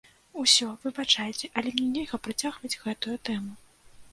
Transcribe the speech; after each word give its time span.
Усё, 0.43 0.69
выбачайце, 0.85 1.45
але 1.61 1.73
мне 1.75 1.87
нельга 1.91 2.17
працягваць 2.29 2.79
гэтую 2.87 3.15
тэму. 3.31 3.53